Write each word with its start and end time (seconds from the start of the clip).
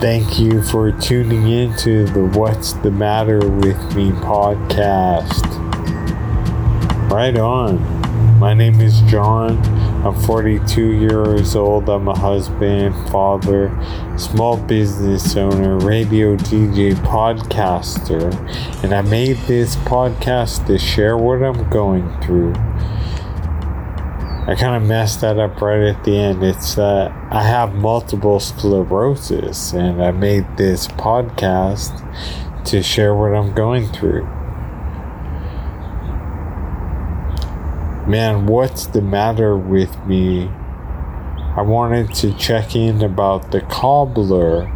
Thank 0.00 0.40
you 0.40 0.62
for 0.62 0.90
tuning 0.92 1.46
in 1.50 1.76
to 1.80 2.06
the 2.06 2.24
What's 2.24 2.72
the 2.72 2.90
Matter 2.90 3.38
with 3.38 3.76
Me 3.94 4.12
podcast. 4.12 5.42
Right 7.10 7.36
on. 7.36 8.38
My 8.38 8.54
name 8.54 8.80
is 8.80 9.02
John. 9.02 9.58
I'm 10.02 10.18
42 10.22 10.92
years 10.92 11.54
old. 11.54 11.90
I'm 11.90 12.08
a 12.08 12.18
husband, 12.18 12.94
father, 13.10 13.70
small 14.16 14.56
business 14.56 15.36
owner, 15.36 15.76
radio 15.76 16.34
DJ, 16.34 16.94
podcaster, 16.94 18.32
and 18.82 18.94
I 18.94 19.02
made 19.02 19.36
this 19.40 19.76
podcast 19.76 20.66
to 20.68 20.78
share 20.78 21.18
what 21.18 21.42
I'm 21.42 21.68
going 21.68 22.10
through. 22.22 22.54
I 24.46 24.54
kind 24.54 24.74
of 24.74 24.88
messed 24.88 25.20
that 25.20 25.38
up 25.38 25.60
right 25.60 25.82
at 25.82 26.02
the 26.04 26.16
end. 26.16 26.42
It's 26.42 26.74
that 26.74 27.12
I 27.30 27.42
have 27.42 27.74
multiple 27.74 28.40
sclerosis, 28.40 29.72
and 29.72 30.02
I 30.02 30.10
made 30.12 30.56
this 30.56 30.88
podcast 30.88 31.92
to 32.64 32.82
share 32.82 33.14
what 33.14 33.34
I'm 33.34 33.54
going 33.54 33.86
through. 33.88 34.24
Man, 38.08 38.46
what's 38.46 38.86
the 38.86 39.02
matter 39.02 39.56
with 39.56 39.94
me? 40.06 40.48
I 40.48 41.62
wanted 41.62 42.14
to 42.14 42.32
check 42.34 42.74
in 42.74 43.02
about 43.02 43.52
the 43.52 43.60
cobbler. 43.60 44.72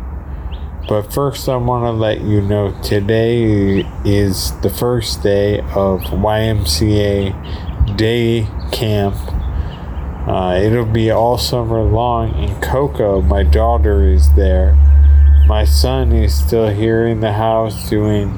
But 0.87 1.13
first, 1.13 1.49
I 1.49 1.57
want 1.57 1.85
to 1.85 1.91
let 1.93 2.21
you 2.21 2.43
know 2.43 2.79
today 2.83 3.87
is 4.05 4.53
the 4.61 4.69
first 4.69 5.23
day 5.23 5.61
of 5.61 6.03
YMCA 6.03 7.97
day 7.97 8.47
camp. 8.71 9.17
Uh, 10.27 10.59
it'll 10.63 10.87
be 10.87 11.11
all 11.11 11.37
summer 11.37 11.83
long, 11.83 12.33
and 12.35 12.63
Coco, 12.63 13.21
my 13.21 13.43
daughter, 13.43 14.09
is 14.09 14.33
there. 14.35 14.75
My 15.47 15.65
son 15.65 16.13
is 16.13 16.35
still 16.35 16.69
here 16.69 17.07
in 17.07 17.21
the 17.21 17.33
house 17.33 17.91
doing 17.91 18.33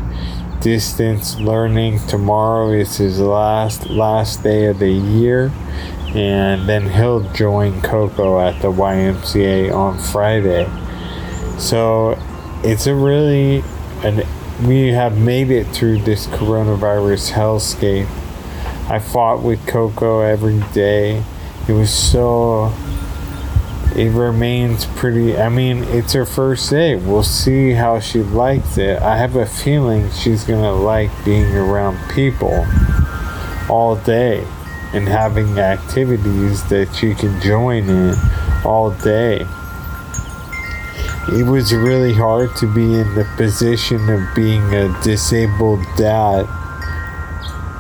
distance 0.61 1.39
learning. 1.39 2.01
Tomorrow 2.09 2.73
is 2.73 2.97
his 2.97 3.21
last 3.21 3.89
last 3.89 4.43
day 4.43 4.67
of 4.67 4.81
the 4.81 4.91
year, 4.91 5.53
and 6.09 6.69
then 6.69 6.91
he'll 6.91 7.21
join 7.33 7.81
Coco 7.83 8.41
at 8.41 8.61
the 8.63 8.73
YMCA 8.73 9.73
on 9.73 9.97
Friday. 9.99 10.67
So 11.59 12.19
it's 12.65 12.89
a 12.89 12.95
really 12.97 13.63
and 14.03 14.27
we 14.67 14.89
have 14.89 15.17
made 15.19 15.51
it 15.51 15.67
through 15.69 16.01
this 16.01 16.27
coronavirus 16.27 17.33
hellscape. 17.33 18.09
I 18.91 18.99
fought 18.99 19.43
with 19.43 19.65
Coco 19.67 20.21
every 20.21 20.61
day. 20.73 21.23
It 21.69 21.73
was 21.73 21.93
so 21.93 22.73
it 23.97 24.13
remains 24.13 24.85
pretty. 24.85 25.39
I 25.39 25.49
mean, 25.49 25.83
it's 25.85 26.13
her 26.13 26.27
first 26.27 26.69
day. 26.69 26.97
We'll 26.97 27.23
see 27.23 27.73
how 27.73 27.99
she 27.99 28.23
likes 28.23 28.77
it. 28.77 29.01
I 29.01 29.17
have 29.17 29.37
a 29.37 29.47
feeling 29.47 30.11
she's 30.11 30.45
gonna 30.45 30.73
like 30.73 31.11
being 31.25 31.57
around 31.57 31.99
people 32.11 32.67
all 33.71 33.97
day 33.97 34.47
and 34.93 35.09
having 35.09 35.59
activities 35.59 36.63
that 36.69 36.95
she 36.95 37.15
can 37.15 37.41
join 37.41 37.89
in 37.89 38.15
all 38.65 38.91
day. 38.91 39.47
It 41.29 41.47
was 41.47 41.73
really 41.73 42.13
hard 42.13 42.55
to 42.57 42.73
be 42.73 43.01
in 43.01 43.15
the 43.15 43.27
position 43.37 44.09
of 44.11 44.23
being 44.35 44.63
a 44.75 44.95
disabled 45.03 45.85
dad 45.97 46.47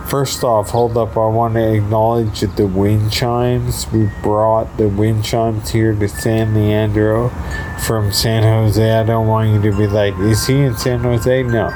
First 0.08 0.44
off, 0.44 0.70
hold 0.70 0.96
up, 0.96 1.16
I 1.16 1.26
want 1.26 1.54
to 1.54 1.74
acknowledge 1.74 2.40
the 2.40 2.68
wind 2.68 3.10
chimes. 3.10 3.90
We 3.90 4.08
brought 4.22 4.76
the 4.76 4.88
wind 4.88 5.24
chimes 5.24 5.70
here 5.70 5.94
to 5.94 6.08
San 6.08 6.54
Leandro 6.54 7.30
from 7.84 8.12
San 8.12 8.44
Jose. 8.44 8.88
I 8.88 9.02
don't 9.02 9.26
want 9.26 9.50
you 9.50 9.68
to 9.68 9.76
be 9.76 9.88
like, 9.88 10.16
is 10.18 10.46
he 10.46 10.60
in 10.60 10.76
San 10.76 11.00
Jose? 11.00 11.42
No. 11.42 11.72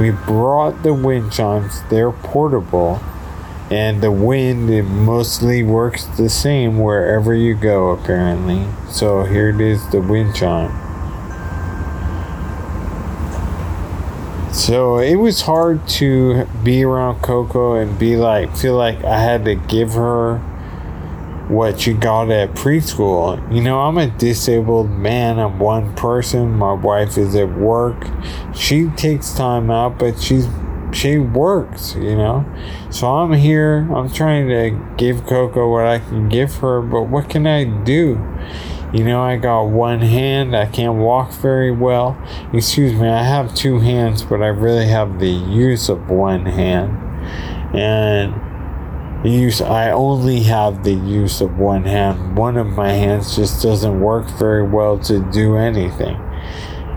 We 0.00 0.10
brought 0.10 0.82
the 0.82 0.92
wind 0.92 1.30
chimes, 1.30 1.82
they're 1.88 2.10
portable, 2.10 3.00
and 3.70 4.02
the 4.02 4.10
wind 4.10 4.68
it 4.68 4.82
mostly 4.82 5.62
works 5.62 6.04
the 6.04 6.28
same 6.28 6.80
wherever 6.80 7.32
you 7.32 7.54
go, 7.54 7.90
apparently. 7.90 8.66
So 8.90 9.22
here 9.22 9.50
it 9.50 9.60
is 9.60 9.88
the 9.90 10.00
wind 10.00 10.34
chime. 10.34 10.91
So 14.64 14.98
it 14.98 15.16
was 15.16 15.40
hard 15.40 15.88
to 15.98 16.44
be 16.62 16.84
around 16.84 17.20
Coco 17.20 17.74
and 17.74 17.98
be 17.98 18.14
like, 18.14 18.56
feel 18.56 18.76
like 18.76 19.02
I 19.02 19.18
had 19.18 19.44
to 19.46 19.56
give 19.56 19.94
her 19.94 20.38
what 21.48 21.80
she 21.80 21.94
got 21.94 22.30
at 22.30 22.50
preschool. 22.50 23.52
You 23.52 23.60
know, 23.60 23.80
I'm 23.80 23.98
a 23.98 24.06
disabled 24.06 24.88
man. 24.88 25.40
I'm 25.40 25.58
one 25.58 25.96
person. 25.96 26.52
My 26.52 26.74
wife 26.74 27.18
is 27.18 27.34
at 27.34 27.52
work. 27.58 28.06
She 28.54 28.86
takes 28.90 29.34
time 29.34 29.68
out, 29.68 29.98
but 29.98 30.20
she's 30.20 30.46
she 30.92 31.18
works, 31.18 31.96
you 31.96 32.14
know. 32.14 32.44
So 32.88 33.08
I'm 33.08 33.32
here. 33.32 33.88
I'm 33.92 34.12
trying 34.12 34.46
to 34.46 34.94
give 34.96 35.26
Coco 35.26 35.72
what 35.72 35.86
I 35.86 35.98
can 35.98 36.28
give 36.28 36.54
her, 36.58 36.80
but 36.80 37.08
what 37.08 37.28
can 37.28 37.48
I 37.48 37.64
do? 37.64 38.14
You 38.92 39.04
know, 39.04 39.22
I 39.22 39.36
got 39.36 39.62
one 39.62 40.00
hand. 40.00 40.54
I 40.54 40.66
can't 40.66 40.96
walk 40.96 41.32
very 41.32 41.70
well. 41.70 42.20
Excuse 42.52 42.92
me, 42.92 43.08
I 43.08 43.22
have 43.22 43.54
two 43.54 43.78
hands, 43.78 44.22
but 44.22 44.42
I 44.42 44.48
really 44.48 44.86
have 44.86 45.18
the 45.18 45.30
use 45.30 45.88
of 45.88 46.10
one 46.10 46.44
hand. 46.44 46.98
And 47.74 48.34
use 49.24 49.62
I 49.62 49.90
only 49.92 50.40
have 50.40 50.84
the 50.84 50.92
use 50.92 51.40
of 51.40 51.56
one 51.56 51.84
hand. 51.84 52.36
One 52.36 52.56
of 52.58 52.66
my 52.66 52.92
hands 52.92 53.34
just 53.34 53.62
doesn't 53.62 54.00
work 54.00 54.28
very 54.32 54.62
well 54.62 54.98
to 55.00 55.20
do 55.30 55.56
anything. 55.56 56.16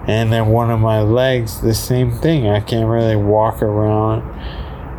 And 0.07 0.34
then 0.34 0.47
one 0.47 0.69
of 0.72 0.79
my 0.79 1.01
legs, 1.01 1.61
the 1.61 1.73
same 1.73 2.11
thing. 2.11 2.47
I 2.47 2.59
can't 2.59 2.89
really 2.89 3.16
walk 3.16 3.61
around. 3.61 4.22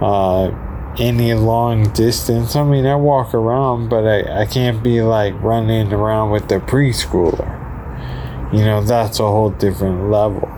Uh, 0.00 0.65
any 0.98 1.34
long 1.34 1.92
distance. 1.92 2.56
I 2.56 2.64
mean, 2.64 2.86
I 2.86 2.96
walk 2.96 3.34
around, 3.34 3.88
but 3.88 4.06
I, 4.06 4.42
I 4.42 4.46
can't 4.46 4.82
be 4.82 5.02
like 5.02 5.34
running 5.42 5.92
around 5.92 6.30
with 6.30 6.48
the 6.48 6.58
preschooler. 6.58 7.52
You 8.52 8.64
know, 8.64 8.82
that's 8.82 9.18
a 9.18 9.24
whole 9.24 9.50
different 9.50 10.10
level. 10.10 10.48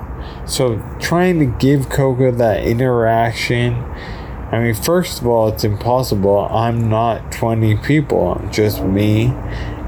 So, 0.46 0.82
trying 1.00 1.38
to 1.40 1.46
give 1.46 1.88
Coco 1.88 2.30
that 2.32 2.64
interaction. 2.64 3.74
I 4.50 4.60
mean, 4.60 4.74
first 4.74 5.20
of 5.20 5.26
all, 5.26 5.48
it's 5.48 5.64
impossible. 5.64 6.48
I'm 6.50 6.88
not 6.88 7.32
20 7.32 7.76
people, 7.78 8.32
I'm 8.32 8.50
just 8.50 8.82
me. 8.82 9.26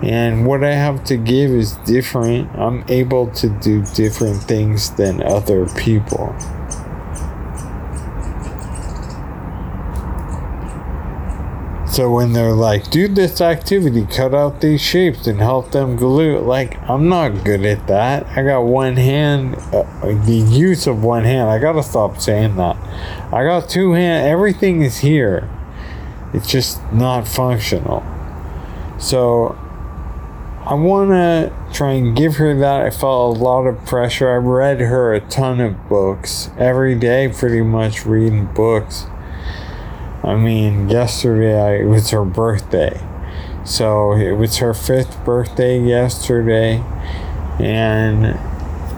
And 0.03 0.47
what 0.47 0.65
I 0.65 0.73
have 0.73 1.05
to 1.05 1.17
give 1.17 1.51
is 1.51 1.77
different. 1.79 2.51
I'm 2.59 2.85
able 2.89 3.31
to 3.33 3.49
do 3.49 3.85
different 3.95 4.43
things 4.43 4.91
than 4.91 5.23
other 5.23 5.67
people. 5.77 6.35
So 12.01 12.11
when 12.11 12.33
they're 12.33 12.55
like, 12.55 12.91
do 12.91 13.09
this 13.09 13.43
activity, 13.43 14.07
cut 14.07 14.35
out 14.35 14.63
these 14.63 14.81
shapes 14.81 15.27
and 15.27 15.39
help 15.39 15.73
them 15.73 15.97
glue, 15.97 16.39
like, 16.39 16.81
I'm 16.89 17.11
not 17.11 17.45
good 17.45 17.63
at 17.67 17.89
that. 17.89 18.27
I 18.29 18.43
got 18.43 18.63
one 18.63 18.97
hand, 18.97 19.57
uh, 19.71 19.85
the 20.25 20.43
use 20.51 20.87
of 20.87 21.05
one 21.05 21.25
hand. 21.25 21.51
I 21.51 21.59
gotta 21.59 21.83
stop 21.83 22.19
saying 22.19 22.57
that. 22.57 22.77
I 23.31 23.45
got 23.45 23.69
two 23.69 23.93
hands, 23.93 24.27
everything 24.27 24.81
is 24.81 25.01
here. 25.01 25.47
It's 26.33 26.51
just 26.51 26.81
not 26.91 27.29
functional. 27.29 28.03
So 28.99 29.59
I 30.65 30.73
wanna 30.73 31.53
try 31.71 31.93
and 31.93 32.17
give 32.17 32.37
her 32.37 32.59
that. 32.61 32.81
I 32.81 32.89
felt 32.89 33.37
a 33.37 33.39
lot 33.39 33.67
of 33.67 33.85
pressure. 33.85 34.31
I 34.31 34.37
read 34.37 34.81
her 34.81 35.13
a 35.13 35.21
ton 35.21 35.61
of 35.61 35.87
books 35.91 36.49
every 36.57 36.95
day, 36.95 37.29
pretty 37.29 37.61
much 37.61 38.07
reading 38.07 38.47
books 38.55 39.05
I 40.23 40.37
mean, 40.37 40.89
yesterday 40.89 41.83
it 41.83 41.87
was 41.87 42.11
her 42.11 42.25
birthday. 42.25 43.01
So 43.65 44.13
it 44.13 44.33
was 44.33 44.57
her 44.59 44.75
fifth 44.75 45.25
birthday 45.25 45.81
yesterday, 45.81 46.83
and 47.59 48.39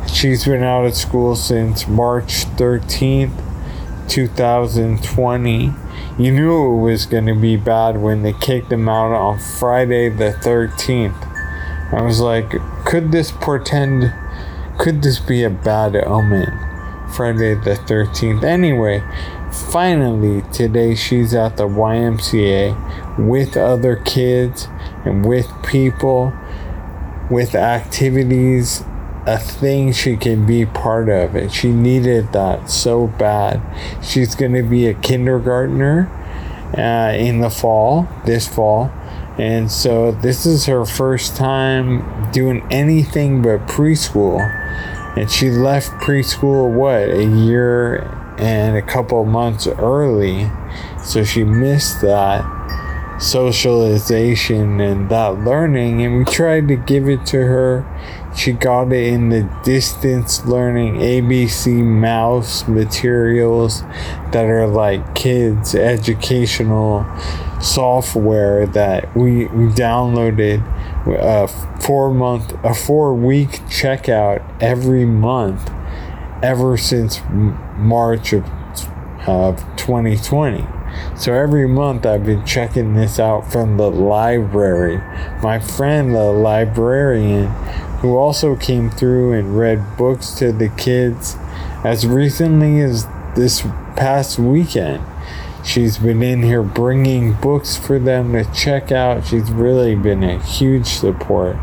she's 0.09 0.45
been 0.45 0.63
out 0.63 0.85
of 0.85 0.95
school 0.95 1.37
since 1.37 1.87
March 1.87 2.47
13th, 2.57 4.09
2020. 4.09 5.73
You 6.19 6.33
knew 6.33 6.77
it 6.77 6.81
was 6.83 7.07
going 7.07 7.27
to 7.27 7.35
be 7.35 7.57
bad 7.57 8.01
when 8.01 8.23
they 8.23 8.33
kicked 8.33 8.71
them 8.71 8.89
out 8.89 9.13
on 9.13 9.39
Friday 9.39 10.09
the 10.09 10.33
13th. 10.43 11.29
I 11.93 12.03
was 12.03 12.21
like, 12.21 12.51
could 12.85 13.13
this 13.13 13.31
portend, 13.31 14.13
could 14.79 15.03
this 15.03 15.19
be 15.19 15.43
a 15.43 15.51
bad 15.51 15.97
omen? 15.97 16.59
Friday 17.15 17.55
the 17.55 17.75
13th. 17.75 18.43
Anyway, 18.43 19.03
finally 19.53 20.43
today 20.53 20.95
she's 20.95 21.35
at 21.35 21.57
the 21.57 21.69
YMCA 21.69 23.19
with 23.19 23.57
other 23.57 23.97
kids 23.97 24.69
and 25.05 25.25
with 25.25 25.51
people, 25.63 26.33
with 27.31 27.55
activities, 27.55 28.83
a 29.27 29.39
thing 29.39 29.93
she 29.93 30.17
can 30.17 30.47
be 30.47 30.67
part 30.67 31.09
of. 31.09 31.35
And 31.35 31.53
she 31.53 31.71
needed 31.71 32.33
that 32.33 32.71
so 32.71 33.07
bad. 33.07 33.63
She's 34.05 34.35
going 34.35 34.55
to 34.55 34.63
be 34.63 34.87
a 34.87 34.95
kindergartner 34.95 36.11
uh, 36.77 37.13
in 37.17 37.41
the 37.41 37.51
fall, 37.51 38.09
this 38.25 38.49
fall. 38.49 38.91
And 39.39 39.71
so 39.71 40.13
this 40.13 40.45
is 40.45 40.67
her 40.67 40.85
first 40.85 41.37
time 41.37 42.31
doing 42.33 42.67
anything 42.71 43.41
but 43.41 43.67
preschool 43.67 44.41
And 45.17 45.31
she 45.31 45.51
left 45.51 45.91
preschool, 46.03 46.71
what, 46.71 47.09
a 47.09 47.25
year 47.25 48.22
and 48.39 48.77
a 48.77 48.83
couple 48.83 49.25
months 49.25 49.67
early. 49.67 50.51
So 51.05 51.25
she 51.25 51.45
missed 51.45 52.01
that 52.03 52.45
socialization 53.21 54.81
and 54.81 55.09
that 55.09 55.39
learning. 55.39 56.05
And 56.05 56.19
we 56.19 56.25
tried 56.25 56.69
to 56.69 56.77
give 56.77 57.09
it 57.09 57.25
to 57.27 57.39
her. 57.39 58.33
She 58.37 58.53
got 58.53 58.93
it 58.93 59.13
in 59.13 59.29
the 59.29 59.49
distance 59.63 60.45
learning 60.47 60.97
ABC 60.97 61.83
mouse 61.83 62.67
materials 62.67 63.83
that 64.33 64.47
are 64.47 64.67
like 64.67 65.15
kids' 65.15 65.75
educational 65.75 67.07
software 67.61 68.67
that 68.67 69.15
we, 69.15 69.47
we 69.47 69.67
downloaded 69.73 70.67
a 71.07 71.49
four 71.81 72.13
month 72.13 72.55
a 72.65 72.75
four 72.75 73.15
week 73.15 73.51
checkout 73.69 74.43
every 74.63 75.05
month 75.05 75.71
ever 76.43 76.77
since 76.77 77.21
March 77.77 78.33
of 78.33 78.45
of 79.27 79.61
2020 79.77 80.67
so 81.17 81.33
every 81.33 81.69
month 81.69 82.05
I've 82.05 82.27
been 82.27 82.45
checking 82.45 82.95
this 82.95 83.21
out 83.21 83.53
from 83.53 83.77
the 83.77 83.89
library 83.89 84.97
my 85.41 85.61
friend 85.61 86.13
the 86.13 86.33
librarian 86.33 87.47
who 88.01 88.17
also 88.17 88.57
came 88.57 88.91
through 88.91 89.33
and 89.33 89.57
read 89.57 89.97
books 89.97 90.33
to 90.33 90.51
the 90.51 90.71
kids 90.71 91.37
as 91.85 92.05
recently 92.05 92.81
as 92.81 93.07
this 93.37 93.63
past 93.95 94.41
weekend 94.41 95.05
She's 95.65 95.97
been 95.97 96.25
in 96.25 96.43
here 96.43 96.63
bringing 96.63 97.35
books 97.35 97.77
for 97.77 98.01
them 98.01 98.33
to 98.33 98.45
check 98.53 98.91
out. 98.91 99.25
She's 99.27 99.51
really 99.51 99.95
been 99.95 100.25
a 100.25 100.43
huge 100.43 100.87
support. 100.87 101.57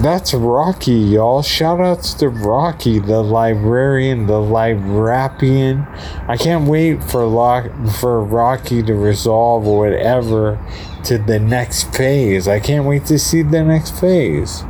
That's 0.00 0.32
Rocky, 0.32 0.92
y'all. 0.92 1.42
Shout 1.42 1.80
outs 1.80 2.14
to 2.14 2.28
Rocky, 2.28 3.00
the 3.00 3.20
librarian, 3.20 4.28
the 4.28 4.34
librapian. 4.34 5.88
I 6.28 6.36
can't 6.36 6.68
wait 6.68 7.02
for 7.02 7.26
Lock 7.26 7.66
for 7.98 8.22
Rocky 8.22 8.80
to 8.84 8.94
resolve 8.94 9.64
whatever 9.64 10.64
to 11.02 11.18
the 11.18 11.40
next 11.40 11.92
phase. 11.92 12.46
I 12.46 12.60
can't 12.60 12.84
wait 12.84 13.06
to 13.06 13.18
see 13.18 13.42
the 13.42 13.64
next 13.64 13.98
phase. 13.98 14.60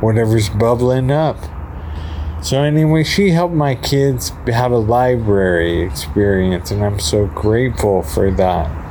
Whatever's 0.00 0.48
bubbling 0.48 1.12
up. 1.12 1.36
So, 2.42 2.60
anyway, 2.64 3.04
she 3.04 3.30
helped 3.30 3.54
my 3.54 3.76
kids 3.76 4.30
have 4.48 4.72
a 4.72 4.78
library 4.78 5.82
experience, 5.82 6.72
and 6.72 6.84
I'm 6.84 6.98
so 6.98 7.26
grateful 7.26 8.02
for 8.02 8.32
that. 8.32 8.81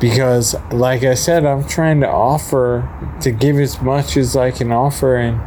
Because, 0.00 0.54
like 0.70 1.04
I 1.04 1.14
said, 1.14 1.46
I'm 1.46 1.66
trying 1.66 2.00
to 2.00 2.08
offer 2.08 2.88
to 3.22 3.30
give 3.30 3.58
as 3.58 3.80
much 3.80 4.16
as 4.16 4.36
I 4.36 4.50
can 4.50 4.70
offer, 4.70 5.16
and 5.16 5.40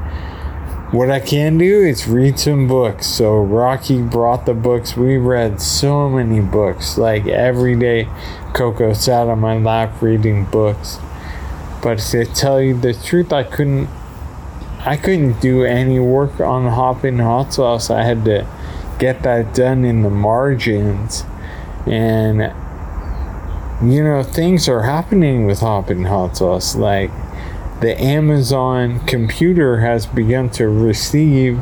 what 0.91 1.11
I 1.11 1.19
can 1.19 1.59
do 1.59 1.81
is 1.81 2.07
read 2.07 2.39
some 2.39 2.67
books. 2.67 3.05
So, 3.05 3.37
Rocky 3.37 4.01
brought 4.01 4.47
the 4.47 4.55
books. 4.55 4.97
We 4.97 5.17
read 5.17 5.61
so 5.61 6.09
many 6.09 6.39
books. 6.39 6.97
Like 6.97 7.27
every 7.27 7.75
day, 7.75 8.07
Coco 8.53 8.93
sat 8.93 9.27
on 9.27 9.39
my 9.39 9.57
lap 9.57 10.01
reading 10.01 10.45
books. 10.45 10.97
But 11.81 11.99
to 11.99 12.25
tell 12.25 12.59
you 12.59 12.77
the 12.77 12.93
truth, 12.93 13.31
I 13.31 13.43
couldn't 13.43 13.87
I 14.85 14.95
couldn't 14.95 15.41
do 15.41 15.63
any 15.65 15.99
work 15.99 16.39
on 16.39 16.67
Hoppin' 16.67 17.19
Hot 17.19 17.53
Sauce. 17.53 17.89
I 17.89 18.03
had 18.03 18.23
to 18.25 18.47
get 18.97 19.23
that 19.23 19.53
done 19.53 19.83
in 19.83 20.03
the 20.03 20.09
margins. 20.09 21.25
And, 21.85 22.53
you 23.81 24.03
know, 24.03 24.23
things 24.23 24.67
are 24.67 24.83
happening 24.83 25.45
with 25.45 25.59
Hoppin' 25.59 26.05
Hot 26.05 26.37
Sauce. 26.37 26.75
Like, 26.75 27.11
the 27.81 27.99
Amazon 28.01 28.99
computer 29.05 29.79
has 29.79 30.05
begun 30.05 30.49
to 30.51 30.67
receive 30.67 31.59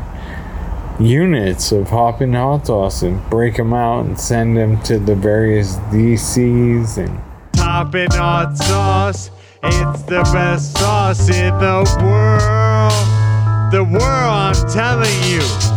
units 0.99 1.71
of 1.71 1.89
Hoppin' 1.89 2.33
Hot 2.33 2.67
Sauce 2.67 3.01
and 3.03 3.27
break 3.29 3.57
them 3.57 3.73
out 3.73 4.05
and 4.05 4.19
send 4.19 4.57
them 4.57 4.81
to 4.83 4.99
the 4.99 5.15
various 5.15 5.75
DCs 5.91 6.97
and. 6.97 7.21
Hoppin' 7.55 8.11
Hot 8.11 8.57
Sauce 8.57 9.31
it's 9.63 10.03
the 10.03 10.21
best 10.33 10.77
sauce 10.77 11.29
in 11.29 11.49
the 11.57 11.83
world. 12.01 13.71
The 13.71 13.83
world, 13.83 14.03
I'm 14.03 14.69
telling 14.69 15.23
you. 15.23 15.76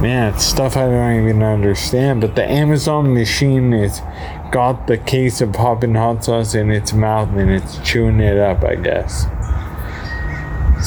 Man, 0.00 0.34
it's 0.34 0.44
stuff 0.44 0.76
I 0.76 0.86
don't 0.86 1.24
even 1.24 1.42
understand. 1.42 2.20
But 2.20 2.34
the 2.34 2.44
Amazon 2.44 3.14
machine 3.14 3.72
has 3.72 4.00
got 4.50 4.86
the 4.86 4.98
case 4.98 5.40
of 5.40 5.54
Hoppin' 5.56 5.94
Hot 5.94 6.24
Sauce 6.24 6.54
in 6.54 6.70
its 6.70 6.92
mouth 6.92 7.28
and 7.36 7.50
it's 7.50 7.78
chewing 7.78 8.20
it 8.20 8.36
up, 8.36 8.64
I 8.64 8.74
guess. 8.74 9.26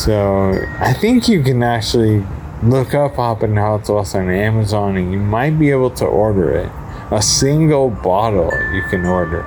So 0.04 0.59
I 0.80 0.94
think 0.94 1.27
you 1.27 1.42
can 1.42 1.63
actually 1.63 2.24
look 2.62 2.94
up 2.94 3.15
Hoppin' 3.15 3.56
Hot 3.56 3.88
Sauce 3.88 4.13
on 4.13 4.30
Amazon 4.30 4.98
and 4.98 5.12
you 5.12 5.19
might 5.19 5.57
be 5.57 5.71
able 5.71 5.89
to 5.92 6.06
order 6.06 6.51
it. 6.51 6.71
A 7.09 7.21
single 7.21 7.89
bottle 7.89 8.51
you 8.74 8.83
can 8.89 9.06
order. 9.06 9.44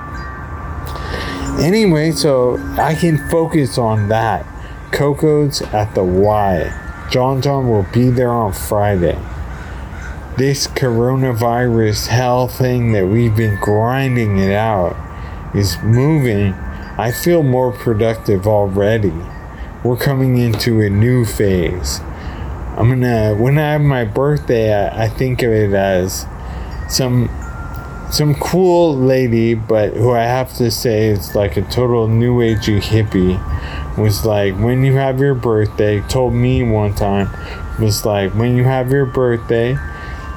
Anyway, 1.60 2.12
so 2.12 2.56
I 2.78 2.94
can 2.94 3.18
focus 3.28 3.76
on 3.76 4.08
that. 4.08 4.46
Coco's 4.90 5.60
at 5.62 5.94
the 5.94 6.02
Y. 6.02 7.06
John 7.10 7.42
John 7.42 7.68
will 7.68 7.86
be 7.92 8.08
there 8.08 8.30
on 8.30 8.52
Friday. 8.52 9.18
This 10.40 10.66
coronavirus 10.68 12.06
hell 12.06 12.48
thing 12.48 12.92
that 12.92 13.06
we've 13.06 13.36
been 13.36 13.60
grinding 13.60 14.38
it 14.38 14.54
out 14.54 14.96
is 15.54 15.76
moving. 15.82 16.54
I 16.96 17.12
feel 17.12 17.42
more 17.42 17.72
productive 17.72 18.46
already. 18.46 19.12
We're 19.84 19.98
coming 19.98 20.38
into 20.38 20.80
a 20.80 20.88
new 20.88 21.26
phase. 21.26 22.00
I'm 22.78 22.88
gonna, 22.88 23.34
when 23.34 23.58
I 23.58 23.72
have 23.72 23.82
my 23.82 24.06
birthday, 24.06 24.72
I, 24.72 25.04
I 25.04 25.08
think 25.10 25.42
of 25.42 25.52
it 25.52 25.74
as 25.74 26.24
some 26.88 27.28
some 28.10 28.34
cool 28.36 28.96
lady, 28.96 29.52
but 29.52 29.92
who 29.92 30.12
I 30.12 30.22
have 30.22 30.54
to 30.54 30.70
say 30.70 31.08
is 31.08 31.34
like 31.34 31.58
a 31.58 31.62
total 31.68 32.08
new 32.08 32.38
agey 32.38 32.80
hippie, 32.80 33.36
was 33.98 34.24
like, 34.24 34.54
when 34.54 34.86
you 34.86 34.94
have 34.94 35.20
your 35.20 35.34
birthday, 35.34 36.00
told 36.08 36.32
me 36.32 36.62
one 36.62 36.94
time, 36.94 37.28
was 37.78 38.06
like, 38.06 38.32
when 38.32 38.56
you 38.56 38.64
have 38.64 38.90
your 38.90 39.04
birthday, 39.04 39.78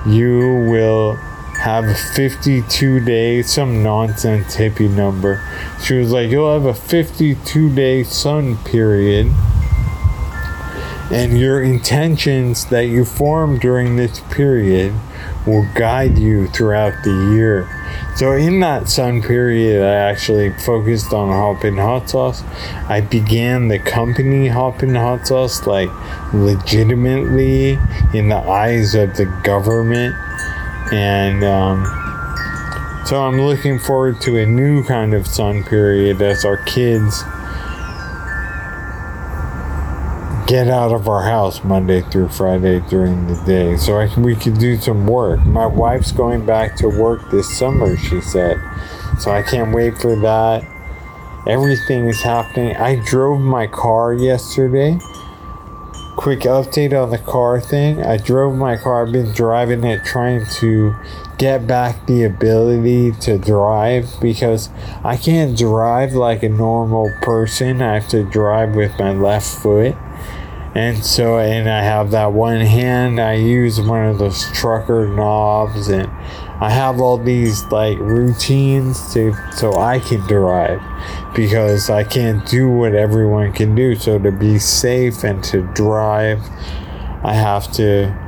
you 0.05 0.65
will 0.69 1.15
have 1.63 1.97
52 1.97 2.99
days, 2.99 3.51
some 3.51 3.83
nonsense 3.83 4.55
hippie 4.55 4.89
number. 4.89 5.41
She 5.83 5.95
was 5.95 6.11
like, 6.11 6.29
you'll 6.29 6.51
have 6.51 6.65
a 6.65 6.73
52 6.73 7.73
day 7.73 8.03
sun 8.03 8.57
period. 8.57 9.31
And 11.11 11.37
your 11.37 11.61
intentions 11.61 12.65
that 12.65 12.87
you 12.87 13.05
form 13.05 13.59
during 13.59 13.95
this 13.95 14.19
period 14.31 14.93
will 15.45 15.67
guide 15.75 16.17
you 16.17 16.47
throughout 16.47 17.03
the 17.03 17.33
year. 17.33 17.67
So 18.15 18.33
in 18.33 18.59
that 18.59 18.89
sun 18.89 19.21
period, 19.21 19.83
I 19.83 19.93
actually 19.93 20.51
focused 20.51 21.13
on 21.13 21.29
Hoppin' 21.29 21.77
Hot 21.77 22.09
Sauce. 22.09 22.43
I 22.87 23.01
began 23.01 23.67
the 23.67 23.79
company 23.79 24.47
Hoppin' 24.47 24.95
Hot 24.95 25.27
Sauce 25.27 25.65
like 25.65 25.89
legitimately 26.33 27.79
in 28.13 28.29
the 28.29 28.37
eyes 28.37 28.95
of 28.95 29.15
the 29.15 29.25
government, 29.43 30.15
and 30.93 31.43
um, 31.43 31.85
so 33.05 33.21
I'm 33.23 33.41
looking 33.41 33.79
forward 33.79 34.21
to 34.21 34.37
a 34.37 34.45
new 34.45 34.83
kind 34.83 35.13
of 35.13 35.27
sun 35.27 35.63
period 35.63 36.21
as 36.21 36.45
our 36.45 36.57
kids 36.57 37.23
get 40.53 40.67
out 40.67 40.91
of 40.91 41.07
our 41.07 41.23
house 41.23 41.63
Monday 41.63 42.01
through 42.11 42.29
Friday 42.29 42.79
during 42.81 43.25
the 43.25 43.43
day 43.43 43.75
so 43.75 43.97
I 43.97 44.07
can, 44.07 44.21
we 44.21 44.35
could 44.35 44.59
do 44.59 44.77
some 44.77 45.07
work. 45.07 45.43
My 45.47 45.65
wife's 45.65 46.11
going 46.11 46.45
back 46.45 46.75
to 46.75 46.89
work 46.89 47.31
this 47.31 47.57
summer, 47.57 47.97
she 47.97 48.21
said. 48.21 48.61
So 49.17 49.31
I 49.31 49.41
can't 49.41 49.73
wait 49.73 49.97
for 49.97 50.15
that. 50.15 50.63
Everything 51.47 52.05
is 52.05 52.21
happening. 52.21 52.75
I 52.75 52.97
drove 53.03 53.41
my 53.41 53.65
car 53.65 54.13
yesterday. 54.13 54.99
Quick 56.17 56.41
update 56.41 56.93
on 56.93 57.09
the 57.09 57.17
car 57.17 57.59
thing. 57.59 58.03
I 58.03 58.17
drove 58.17 58.55
my 58.55 58.77
car. 58.77 59.07
I've 59.07 59.11
been 59.11 59.31
driving 59.31 59.83
it 59.83 60.05
trying 60.05 60.45
to 60.57 60.93
get 61.39 61.65
back 61.65 62.05
the 62.05 62.25
ability 62.25 63.13
to 63.21 63.39
drive 63.39 64.07
because 64.21 64.69
I 65.03 65.17
can't 65.17 65.57
drive 65.57 66.13
like 66.13 66.43
a 66.43 66.49
normal 66.49 67.11
person. 67.23 67.81
I 67.81 67.95
have 67.95 68.09
to 68.09 68.23
drive 68.23 68.75
with 68.75 68.99
my 68.99 69.13
left 69.13 69.47
foot 69.47 69.95
and 70.75 71.05
so 71.05 71.37
and 71.37 71.69
I 71.69 71.83
have 71.83 72.11
that 72.11 72.33
one 72.33 72.61
hand 72.61 73.19
I 73.19 73.33
use 73.33 73.79
one 73.79 74.05
of 74.05 74.17
those 74.17 74.51
trucker 74.53 75.07
knobs 75.07 75.87
and 75.87 76.09
I 76.61 76.69
have 76.69 76.99
all 76.99 77.17
these 77.17 77.63
like 77.65 77.97
routines 77.99 79.13
to 79.13 79.35
so 79.51 79.77
I 79.77 79.99
can 79.99 80.21
drive 80.21 80.81
because 81.35 81.89
I 81.89 82.03
can't 82.03 82.47
do 82.47 82.69
what 82.69 82.95
everyone 82.95 83.51
can 83.51 83.75
do. 83.75 83.95
So 83.95 84.17
to 84.17 84.31
be 84.31 84.59
safe 84.59 85.23
and 85.23 85.43
to 85.45 85.61
drive 85.73 86.41
I 87.23 87.33
have 87.33 87.71
to 87.73 88.22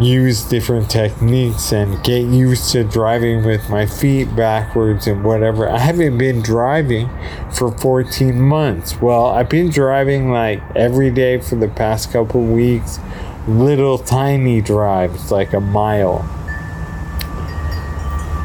use 0.00 0.44
different 0.44 0.88
techniques 0.88 1.72
and 1.72 2.02
get 2.04 2.22
used 2.22 2.70
to 2.70 2.84
driving 2.84 3.44
with 3.44 3.68
my 3.68 3.84
feet 3.84 4.34
backwards 4.36 5.06
and 5.08 5.24
whatever. 5.24 5.68
I 5.68 5.78
haven't 5.78 6.18
been 6.18 6.40
driving 6.40 7.10
for 7.52 7.72
14 7.72 8.40
months. 8.40 9.00
Well, 9.00 9.26
I've 9.26 9.48
been 9.48 9.70
driving 9.70 10.30
like 10.30 10.62
every 10.76 11.10
day 11.10 11.40
for 11.40 11.56
the 11.56 11.68
past 11.68 12.12
couple 12.12 12.42
weeks, 12.42 13.00
little 13.48 13.98
tiny 13.98 14.60
drives, 14.60 15.32
like 15.32 15.52
a 15.52 15.60
mile. 15.60 16.28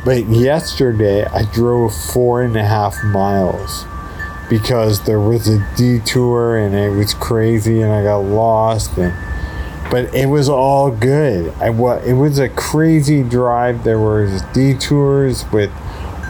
But 0.04 0.26
yesterday 0.26 1.24
I 1.26 1.44
drove 1.54 1.96
four 1.96 2.42
and 2.42 2.58
a 2.58 2.66
half 2.66 3.02
miles 3.04 3.86
because 4.50 5.06
there 5.06 5.20
was 5.20 5.48
a 5.48 5.66
detour 5.78 6.58
and 6.58 6.76
it 6.76 6.90
was 6.90 7.14
crazy 7.14 7.82
and 7.82 7.92
I 7.92 8.04
got 8.04 8.18
lost 8.18 8.98
and 8.98 9.14
but 9.94 10.12
it 10.16 10.26
was 10.26 10.50
all 10.50 10.90
good. 10.90 11.54
I 11.62 11.68
it 11.68 12.14
was 12.14 12.40
a 12.40 12.50
crazy 12.50 13.22
drive. 13.22 13.84
There 13.84 14.00
was 14.00 14.42
detours 14.52 15.46
with 15.52 15.70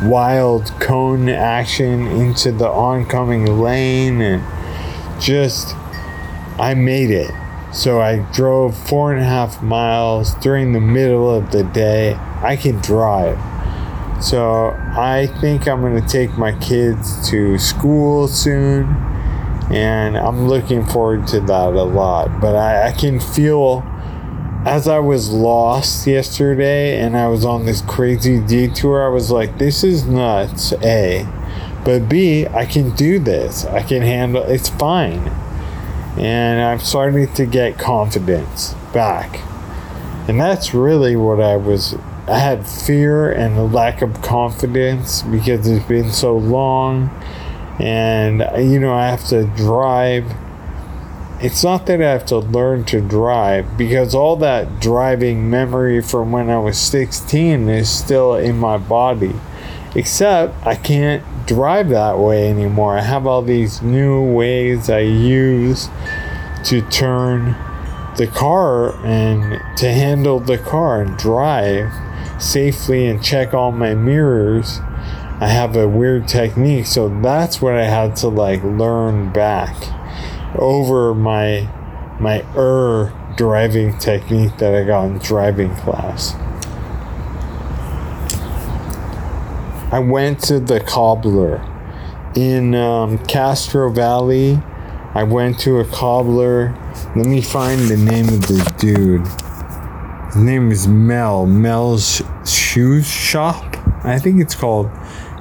wild 0.01 0.65
cone 0.81 1.29
action 1.29 2.07
into 2.07 2.51
the 2.51 2.67
oncoming 2.67 3.61
lane 3.61 4.19
and 4.19 4.43
just 5.21 5.77
I 6.59 6.73
made 6.73 7.09
it. 7.09 7.31
So 7.73 8.01
I 8.01 8.17
drove 8.33 8.77
four 8.77 9.13
and 9.13 9.21
a 9.21 9.25
half 9.25 9.63
miles 9.63 10.33
during 10.41 10.73
the 10.73 10.81
middle 10.81 11.33
of 11.33 11.51
the 11.51 11.63
day. 11.63 12.15
I 12.41 12.57
can 12.57 12.81
drive. 12.81 13.37
So 14.21 14.71
I 14.71 15.27
think 15.39 15.69
I'm 15.69 15.79
going 15.79 16.01
to 16.01 16.05
take 16.05 16.37
my 16.37 16.51
kids 16.59 17.29
to 17.29 17.57
school 17.57 18.27
soon. 18.27 19.12
And 19.73 20.15
I'm 20.15 20.47
looking 20.47 20.85
forward 20.85 21.25
to 21.29 21.39
that 21.39 21.73
a 21.73 21.83
lot. 21.83 22.39
But 22.39 22.55
I, 22.55 22.89
I 22.89 22.91
can 22.91 23.19
feel 23.19 23.81
as 24.65 24.87
I 24.87 24.99
was 24.99 25.31
lost 25.31 26.05
yesterday 26.05 26.99
and 26.99 27.17
I 27.17 27.27
was 27.27 27.43
on 27.43 27.65
this 27.65 27.81
crazy 27.81 28.39
detour, 28.39 29.03
I 29.03 29.09
was 29.09 29.31
like, 29.31 29.57
this 29.57 29.83
is 29.83 30.05
nuts, 30.05 30.73
A. 30.83 31.27
But 31.83 32.07
B, 32.07 32.45
I 32.45 32.65
can 32.65 32.95
do 32.95 33.17
this. 33.17 33.65
I 33.65 33.81
can 33.81 34.03
handle 34.03 34.43
it's 34.43 34.69
fine. 34.69 35.27
And 36.17 36.61
I'm 36.61 36.79
starting 36.79 37.33
to 37.33 37.45
get 37.47 37.79
confidence 37.79 38.75
back. 38.93 39.41
And 40.29 40.39
that's 40.39 40.75
really 40.75 41.15
what 41.15 41.41
I 41.41 41.57
was 41.57 41.95
I 42.27 42.37
had 42.37 42.65
fear 42.65 43.31
and 43.31 43.57
a 43.57 43.63
lack 43.63 44.01
of 44.01 44.21
confidence 44.21 45.23
because 45.23 45.67
it's 45.67 45.85
been 45.85 46.11
so 46.11 46.37
long 46.37 47.09
and 47.79 48.39
you 48.71 48.79
know 48.79 48.93
I 48.93 49.07
have 49.07 49.25
to 49.27 49.45
drive. 49.55 50.31
It's 51.41 51.63
not 51.63 51.85
that 51.87 52.01
I 52.01 52.09
have 52.09 52.25
to 52.27 52.37
learn 52.37 52.85
to 52.85 53.01
drive 53.01 53.77
because 53.77 54.15
all 54.15 54.37
that 54.37 54.79
driving 54.79 55.49
memory 55.49 56.01
from 56.01 56.31
when 56.31 56.49
I 56.49 56.59
was 56.59 56.77
16 56.77 57.67
is 57.67 57.89
still 57.89 58.35
in 58.35 58.57
my 58.57 58.77
body. 58.77 59.33
Except 59.95 60.65
I 60.65 60.75
can't 60.75 61.23
drive 61.45 61.89
that 61.89 62.17
way 62.17 62.49
anymore. 62.49 62.97
I 62.97 63.01
have 63.01 63.27
all 63.27 63.41
these 63.41 63.81
new 63.81 64.23
ways 64.23 64.89
I 64.89 65.01
use 65.01 65.89
to 66.65 66.81
turn 66.89 67.55
the 68.17 68.27
car 68.27 68.95
and 69.05 69.61
to 69.77 69.91
handle 69.91 70.39
the 70.39 70.57
car 70.57 71.01
and 71.01 71.17
drive 71.17 71.91
safely 72.41 73.07
and 73.07 73.23
check 73.23 73.53
all 73.53 73.71
my 73.71 73.93
mirrors, 73.93 74.79
I 75.43 75.47
have 75.47 75.75
a 75.75 75.89
weird 75.89 76.25
technique. 76.25 76.85
So 76.85 77.09
that's 77.21 77.61
what 77.61 77.73
I 77.73 77.83
had 77.83 78.15
to 78.17 78.29
like 78.29 78.63
learn 78.63 79.33
back 79.33 79.75
over 80.57 81.13
my 81.13 81.69
my 82.17 82.45
er 82.55 83.11
driving 83.35 83.97
technique 83.97 84.55
that 84.59 84.73
I 84.73 84.85
got 84.85 85.03
in 85.07 85.17
driving 85.17 85.75
class. 85.75 86.33
I 89.91 89.99
went 89.99 90.39
to 90.43 90.61
the 90.61 90.79
cobbler 90.79 91.61
in 92.35 92.73
um, 92.73 93.17
Castro 93.25 93.91
Valley. 93.91 94.61
I 95.13 95.23
went 95.23 95.59
to 95.59 95.79
a 95.79 95.85
cobbler. 95.85 96.73
Let 97.17 97.25
me 97.25 97.41
find 97.41 97.81
the 97.81 97.97
name 97.97 98.29
of 98.29 98.47
the 98.47 98.73
dude. 98.79 99.27
His 100.27 100.41
name 100.41 100.71
is 100.71 100.87
Mel. 100.87 101.45
Mel's 101.45 102.21
Shoes 102.45 103.05
Shop. 103.05 103.75
I 104.05 104.19
think 104.19 104.39
it's 104.39 104.55
called 104.55 104.89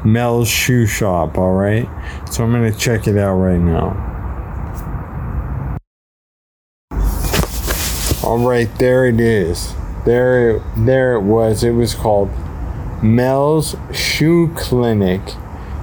Mel's 0.05 0.49
Shoe 0.49 0.87
Shop, 0.87 1.39
alright? 1.39 1.89
So 2.31 2.45
I'm 2.45 2.53
gonna 2.53 2.73
check 2.73 3.07
it 3.07 3.17
out 3.17 3.37
right 3.37 3.61
now. 3.61 4.11
Alright, 8.25 8.79
there 8.79 9.07
it 9.07 9.21
is. 9.21 9.75
There 10.05 10.57
it, 10.57 10.63
there 10.77 11.15
it 11.15 11.23
was. 11.23 11.63
It 11.63 11.73
was 11.73 11.95
called 11.95 12.31
Mel's 13.03 13.77
Shoe 13.93 14.53
Clinic 14.57 15.21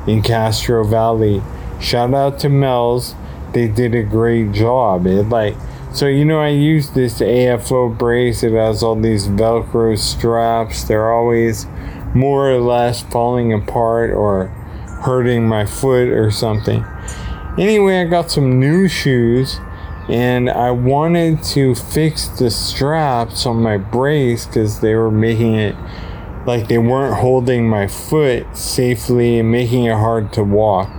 in 0.07 0.21
Castro 0.21 0.83
Valley. 0.83 1.41
Shout 1.79 2.13
out 2.13 2.39
to 2.39 2.49
Mel's. 2.49 3.15
They 3.53 3.67
did 3.67 3.95
a 3.95 4.03
great 4.03 4.51
job. 4.51 5.07
It 5.07 5.23
like 5.23 5.55
so, 5.91 6.05
you 6.05 6.23
know, 6.23 6.39
I 6.39 6.49
use 6.49 6.91
this 6.91 7.19
AFO 7.19 7.97
brace. 7.97 8.43
It 8.43 8.53
has 8.53 8.83
all 8.83 8.95
these 8.95 9.27
Velcro 9.27 9.97
straps. 9.97 10.83
They're 10.83 11.11
always 11.11 11.65
more 12.13 12.51
or 12.51 12.59
less 12.59 13.01
falling 13.03 13.53
apart 13.53 14.11
or 14.11 14.47
hurting 15.03 15.47
my 15.47 15.65
foot 15.65 16.09
or 16.09 16.31
something. 16.31 16.85
Anyway, 17.57 18.01
I 18.01 18.05
got 18.05 18.31
some 18.31 18.59
new 18.59 18.87
shoes 18.87 19.59
and 20.09 20.49
I 20.49 20.71
wanted 20.71 21.43
to 21.43 21.75
fix 21.75 22.27
the 22.27 22.49
straps 22.49 23.45
on 23.45 23.57
my 23.57 23.77
brace 23.77 24.45
because 24.45 24.79
they 24.79 24.95
were 24.95 25.11
making 25.11 25.55
it 25.55 25.75
like 26.45 26.67
they 26.67 26.77
weren't 26.77 27.15
holding 27.15 27.67
my 27.67 27.87
foot 27.87 28.55
safely 28.55 29.39
and 29.39 29.51
making 29.51 29.85
it 29.85 29.93
hard 29.93 30.33
to 30.33 30.43
walk 30.43 30.89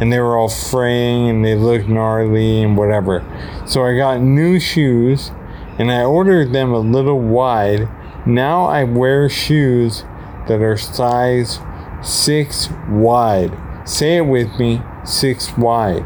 and 0.00 0.12
they 0.12 0.20
were 0.20 0.36
all 0.36 0.48
fraying 0.48 1.28
and 1.28 1.44
they 1.44 1.54
looked 1.54 1.88
gnarly 1.88 2.62
and 2.62 2.76
whatever. 2.76 3.24
So 3.66 3.84
I 3.84 3.96
got 3.96 4.20
new 4.20 4.58
shoes 4.58 5.30
and 5.78 5.90
I 5.90 6.04
ordered 6.04 6.52
them 6.52 6.72
a 6.72 6.78
little 6.78 7.20
wide. 7.20 7.88
Now 8.26 8.66
I 8.66 8.84
wear 8.84 9.28
shoes 9.28 10.04
that 10.48 10.60
are 10.60 10.76
size 10.76 11.58
6 12.02 12.68
wide. 12.88 13.52
Say 13.88 14.18
it 14.18 14.26
with 14.26 14.58
me 14.58 14.82
6 15.04 15.56
wide. 15.56 16.04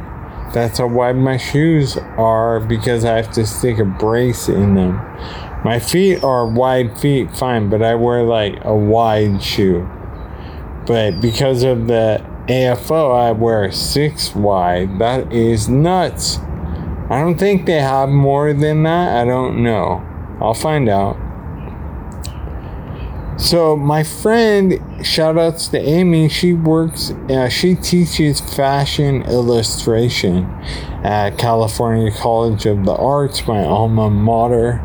That's 0.53 0.79
how 0.79 0.87
wide 0.87 1.17
my 1.17 1.37
shoes 1.37 1.97
are 2.17 2.61
because 2.61 3.05
I 3.05 3.17
have 3.17 3.31
to 3.33 3.47
stick 3.47 3.79
a 3.79 3.85
brace 3.85 4.49
in 4.49 4.75
them. 4.75 4.95
My 5.65 5.79
feet 5.79 6.23
are 6.25 6.47
wide 6.47 6.99
feet, 6.99 7.37
fine, 7.37 7.69
but 7.69 7.83
I 7.83 7.95
wear 7.97 8.23
like 8.23 8.65
a 8.65 8.75
wide 8.75 9.43
shoe. 9.43 9.89
But 10.87 11.21
because 11.21 11.65
of 11.65 11.87
the 11.87 12.25
AFO, 12.49 13.15
I 13.15 13.33
wear 13.33 13.71
six 13.71 14.35
wide. 14.35 14.99
That 14.99 15.31
is 15.33 15.69
nuts. 15.69 16.39
I 17.11 17.21
don't 17.21 17.39
think 17.39 17.67
they 17.67 17.81
have 17.81 18.09
more 18.09 18.55
than 18.55 18.85
that. 18.85 19.21
I 19.21 19.25
don't 19.27 19.63
know. 19.63 20.03
I'll 20.41 20.55
find 20.55 20.89
out. 20.89 21.17
So 23.39 23.77
my 23.77 24.03
friend, 24.03 24.81
shout 25.07 25.39
outs 25.39 25.69
to 25.69 25.79
Amy. 25.79 26.29
She 26.29 26.53
works. 26.53 27.13
Uh, 27.31 27.49
she 27.49 27.77
teaches 27.77 28.41
fashion 28.41 29.23
illustration 29.23 30.45
at 31.05 31.39
California 31.39 32.11
College 32.11 32.67
of 32.67 32.85
the 32.85 32.97
Arts, 32.97 33.47
my 33.47 33.63
alma 33.63 34.11
mater. 34.11 34.85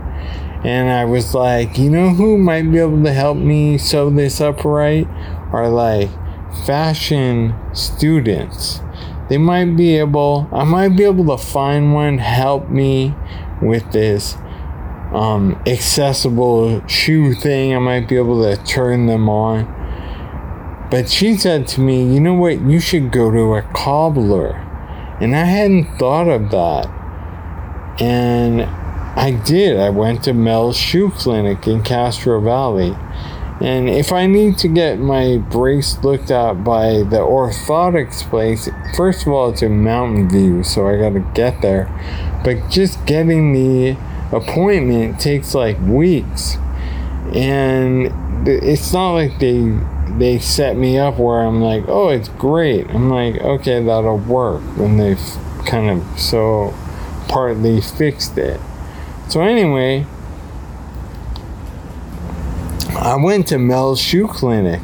And 0.64 0.92
I 0.92 1.04
was 1.06 1.34
like, 1.34 1.80
you 1.80 1.90
know 1.90 2.10
who 2.10 2.38
might 2.38 2.72
be 2.72 2.78
able 2.78 3.04
to 3.04 3.12
help 3.12 3.38
me 3.38 3.80
sew 3.80 4.12
this 4.12 4.40
up 4.40 4.64
right? 4.64 5.08
Or 5.52 5.68
like 5.68 6.12
fashion 6.64 7.56
students. 7.74 8.82
They 9.30 9.40
might 9.40 9.76
be 9.76 9.98
able, 9.98 10.48
I 10.52 10.64
might 10.64 10.96
be 10.96 11.06
able 11.06 11.26
to 11.36 11.44
find 11.44 11.96
one, 11.96 12.20
help 12.20 12.70
me 12.70 13.16
with 13.64 13.92
this 13.92 14.38
um, 15.14 15.62
accessible 15.68 16.86
shoe 16.88 17.34
thing. 17.34 17.76
I 17.76 17.80
might 17.80 18.08
be 18.08 18.18
able 18.18 18.42
to 18.44 18.62
turn 18.64 19.06
them 19.06 19.30
on. 19.30 19.82
But 20.90 21.10
she 21.10 21.36
said 21.38 21.68
to 21.70 21.82
me, 21.82 22.14
you 22.14 22.20
know 22.20 22.34
what, 22.34 22.62
you 22.62 22.80
should 22.80 23.12
go 23.12 23.32
to 23.32 23.56
a 23.56 23.62
cobbler. 23.74 24.56
And 25.20 25.36
I 25.36 25.46
hadn't 25.46 25.98
thought 25.98 26.28
of 26.28 26.52
that. 26.52 26.88
And 28.02 28.62
I 28.62 29.32
did. 29.32 29.80
I 29.80 29.90
went 29.90 30.24
to 30.24 30.34
Mel's 30.34 30.78
Shoe 30.78 31.12
Clinic 31.12 31.68
in 31.68 31.84
Castro 31.84 32.42
Valley. 32.42 32.96
And 33.62 33.88
if 33.88 34.12
I 34.12 34.26
need 34.26 34.58
to 34.60 34.68
get 34.68 35.00
my 35.00 35.38
brace 35.38 36.04
looked 36.04 36.32
at 36.32 36.64
by 36.64 37.04
the 37.04 37.20
orthotics 37.20 38.28
place, 38.28 38.68
first 38.96 39.22
of 39.22 39.30
all, 39.30 39.50
it's 39.50 39.62
in 39.62 39.84
Mountain 39.84 40.30
View, 40.30 40.64
so 40.64 40.88
I 40.88 40.98
gotta 40.98 41.20
get 41.34 41.62
there. 41.62 41.88
But 42.44 42.70
just 42.70 43.06
getting 43.06 43.54
the 43.54 43.96
appointment 44.34 45.20
takes 45.20 45.54
like 45.54 45.80
weeks. 45.82 46.58
And 47.34 48.48
it's 48.48 48.92
not 48.94 49.14
like 49.14 49.40
they 49.40 49.80
they 50.18 50.38
set 50.38 50.76
me 50.76 50.98
up 50.98 51.18
where 51.18 51.42
I'm 51.42 51.62
like, 51.62 51.86
oh, 51.88 52.10
it's 52.10 52.30
great. 52.30 52.90
I'm 52.90 53.10
like, 53.10 53.42
okay, 53.42 53.84
that'll 53.84 54.18
work 54.18 54.62
when 54.78 54.98
they've 54.98 55.20
kind 55.66 55.90
of 55.90 56.20
so 56.20 56.74
partly 57.28 57.82
fixed 57.82 58.38
it. 58.38 58.60
So 59.30 59.42
anyway, 59.42 60.06
I 62.96 63.16
went 63.16 63.48
to 63.48 63.58
Mel's 63.58 64.00
shoe 64.00 64.28
clinic 64.28 64.82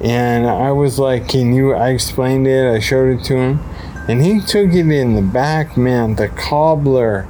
and 0.00 0.46
I 0.46 0.72
was 0.72 0.98
like, 0.98 1.28
Can 1.28 1.54
you? 1.54 1.72
I 1.72 1.90
explained 1.90 2.46
it, 2.46 2.66
I 2.70 2.80
showed 2.80 3.18
it 3.18 3.24
to 3.24 3.36
him, 3.36 3.60
and 4.08 4.22
he 4.22 4.40
took 4.40 4.72
it 4.72 4.90
in 4.90 5.14
the 5.14 5.22
back, 5.22 5.76
man. 5.76 6.16
The 6.16 6.28
cobbler, 6.28 7.26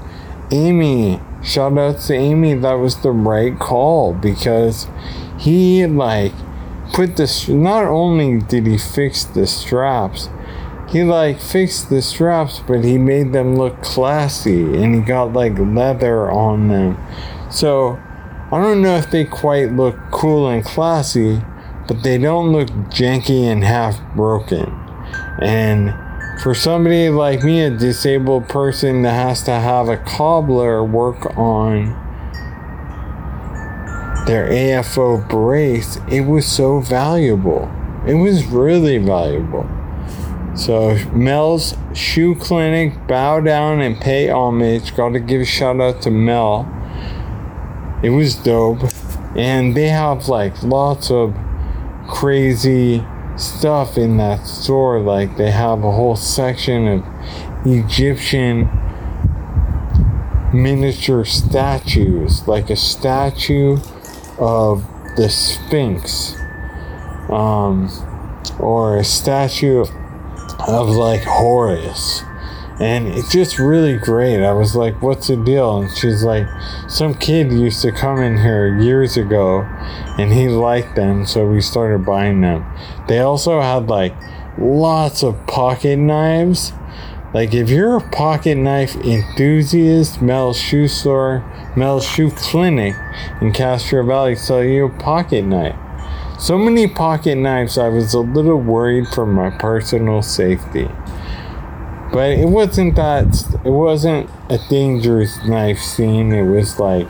Amy, 0.50 1.20
shout 1.46 1.78
out 1.78 2.00
to 2.00 2.14
Amy, 2.14 2.54
that 2.54 2.74
was 2.74 2.96
the 3.02 3.12
right 3.12 3.58
call 3.58 4.12
because 4.12 4.86
he, 5.38 5.86
like, 5.86 6.32
put 6.92 7.16
this, 7.16 7.48
not 7.48 7.84
only 7.84 8.40
did 8.40 8.66
he 8.66 8.76
fix 8.76 9.24
the 9.24 9.46
straps, 9.46 10.28
he 10.88 11.02
like 11.02 11.40
fixed 11.40 11.90
the 11.90 12.00
straps, 12.00 12.60
but 12.60 12.84
he 12.84 12.96
made 12.96 13.32
them 13.32 13.56
look 13.56 13.82
classy 13.82 14.62
and 14.62 14.94
he 14.94 15.00
got 15.00 15.32
like 15.32 15.58
leather 15.58 16.30
on 16.30 16.68
them. 16.68 16.96
So 17.50 17.98
I 18.52 18.62
don't 18.62 18.82
know 18.82 18.96
if 18.96 19.10
they 19.10 19.24
quite 19.24 19.72
look 19.72 19.96
cool 20.12 20.48
and 20.48 20.64
classy, 20.64 21.42
but 21.88 22.02
they 22.02 22.18
don't 22.18 22.52
look 22.52 22.68
janky 22.90 23.50
and 23.50 23.64
half 23.64 24.00
broken. 24.14 24.66
And 25.42 25.90
for 26.42 26.54
somebody 26.54 27.08
like 27.08 27.42
me, 27.42 27.62
a 27.62 27.70
disabled 27.70 28.48
person 28.48 29.02
that 29.02 29.14
has 29.14 29.42
to 29.44 29.52
have 29.52 29.88
a 29.88 29.96
cobbler 29.96 30.84
work 30.84 31.36
on 31.36 32.04
their 34.26 34.48
AFO 34.48 35.28
brace, 35.28 35.98
it 36.10 36.22
was 36.22 36.46
so 36.46 36.80
valuable. 36.80 37.70
It 38.06 38.14
was 38.14 38.44
really 38.44 38.98
valuable. 38.98 39.68
So 40.56 40.96
Mel's 41.12 41.74
Shoe 41.94 42.34
Clinic, 42.34 43.06
bow 43.06 43.40
down 43.40 43.80
and 43.80 44.00
pay 44.00 44.28
homage. 44.28 44.96
Got 44.96 45.10
to 45.10 45.20
give 45.20 45.40
a 45.42 45.44
shout 45.44 45.80
out 45.80 46.02
to 46.02 46.10
Mel. 46.10 46.72
It 48.02 48.10
was 48.10 48.34
dope, 48.34 48.82
and 49.36 49.76
they 49.76 49.88
have 49.88 50.28
like 50.28 50.62
lots 50.62 51.10
of 51.10 51.34
crazy 52.08 53.04
stuff 53.36 53.98
in 53.98 54.16
that 54.18 54.46
store. 54.46 55.00
Like 55.00 55.36
they 55.36 55.50
have 55.50 55.84
a 55.84 55.92
whole 55.92 56.16
section 56.16 56.88
of 56.88 57.04
Egyptian 57.66 58.68
miniature 60.52 61.24
statues, 61.24 62.46
like 62.48 62.70
a 62.70 62.76
statue 62.76 63.78
of 64.38 64.86
the 65.16 65.28
Sphinx, 65.28 66.34
um, 67.30 67.90
or 68.58 68.96
a 68.96 69.04
statue 69.04 69.80
of, 69.80 69.90
of 70.68 70.88
like 70.88 71.22
Horus. 71.22 72.22
And 72.78 73.08
it's 73.08 73.32
just 73.32 73.58
really 73.58 73.96
great. 73.96 74.44
I 74.44 74.52
was 74.52 74.76
like, 74.76 75.00
what's 75.00 75.28
the 75.28 75.36
deal? 75.36 75.78
And 75.78 75.90
she's 75.96 76.22
like, 76.22 76.46
some 76.88 77.14
kid 77.14 77.50
used 77.50 77.80
to 77.82 77.92
come 77.92 78.18
in 78.18 78.36
here 78.36 78.78
years 78.78 79.16
ago 79.16 79.62
and 80.18 80.32
he 80.32 80.48
liked 80.48 80.94
them, 80.94 81.24
so 81.24 81.46
we 81.46 81.62
started 81.62 82.04
buying 82.04 82.42
them. 82.42 82.66
They 83.08 83.20
also 83.20 83.62
had 83.62 83.88
like 83.88 84.14
lots 84.58 85.22
of 85.22 85.46
pocket 85.46 85.96
knives. 85.96 86.72
Like, 87.34 87.52
if 87.52 87.68
you're 87.68 87.96
a 87.96 88.10
pocket 88.10 88.56
knife 88.56 88.94
enthusiast, 88.96 90.22
Mel's 90.22 90.58
Shoe 90.58 90.88
Store, 90.88 91.44
Mel's 91.76 92.06
Shoe 92.06 92.30
Clinic 92.30 92.94
in 93.40 93.52
Castro 93.52 94.06
Valley 94.06 94.36
sell 94.36 94.64
you 94.64 94.86
a 94.86 94.98
pocket 94.98 95.42
knife. 95.42 95.76
So 96.38 96.56
many 96.56 96.86
pocket 96.86 97.36
knives, 97.36 97.78
I 97.78 97.88
was 97.88 98.14
a 98.14 98.20
little 98.20 98.60
worried 98.60 99.08
for 99.08 99.26
my 99.26 99.50
personal 99.50 100.22
safety. 100.22 100.88
But 102.12 102.30
it 102.30 102.48
wasn't 102.48 102.96
that, 102.96 103.60
it 103.64 103.70
wasn't 103.70 104.30
a 104.48 104.58
dangerous 104.70 105.44
knife 105.44 105.80
scene. 105.80 106.32
It 106.32 106.44
was 106.44 106.78
like 106.78 107.08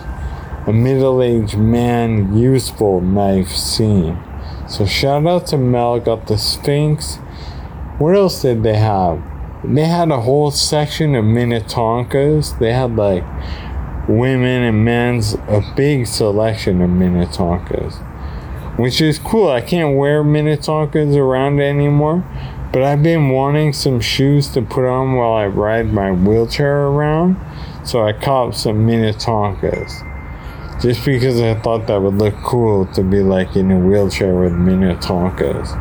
a 0.66 0.72
middle 0.72 1.22
aged 1.22 1.58
man, 1.58 2.36
useful 2.36 3.00
knife 3.00 3.50
scene. 3.50 4.18
So 4.68 4.84
shout 4.84 5.26
out 5.26 5.46
to 5.48 5.58
Mel, 5.58 6.00
got 6.00 6.26
the 6.26 6.36
Sphinx. 6.36 7.16
What 7.98 8.16
else 8.16 8.42
did 8.42 8.62
they 8.62 8.76
have? 8.76 9.22
They 9.62 9.84
had 9.84 10.10
a 10.10 10.20
whole 10.20 10.50
section 10.50 11.14
of 11.14 11.24
Minnetonkas. 11.24 12.58
They 12.58 12.72
had 12.72 12.96
like 12.96 13.24
women 14.08 14.62
and 14.62 14.84
men's, 14.84 15.34
a 15.34 15.62
big 15.76 16.06
selection 16.06 16.82
of 16.82 16.90
Minnetonkas. 16.90 17.94
Which 18.76 19.00
is 19.00 19.18
cool. 19.18 19.48
I 19.48 19.60
can't 19.60 19.96
wear 19.96 20.22
Minnetonkas 20.22 21.16
around 21.16 21.60
anymore. 21.60 22.24
But 22.72 22.82
I've 22.82 23.02
been 23.02 23.30
wanting 23.30 23.72
some 23.72 24.00
shoes 24.00 24.48
to 24.48 24.62
put 24.62 24.84
on 24.84 25.14
while 25.14 25.32
I 25.32 25.46
ride 25.46 25.92
my 25.92 26.12
wheelchair 26.12 26.86
around. 26.86 27.36
So 27.86 28.04
I 28.04 28.12
caught 28.12 28.54
some 28.54 28.86
Minnetonkas. 28.86 30.02
Just 30.82 31.04
because 31.04 31.40
I 31.40 31.54
thought 31.54 31.86
that 31.86 32.02
would 32.02 32.16
look 32.16 32.34
cool 32.42 32.86
to 32.86 33.02
be 33.02 33.20
like 33.20 33.56
in 33.56 33.70
a 33.70 33.78
wheelchair 33.78 34.34
with 34.34 34.52
Minnetonkas. 34.52 35.72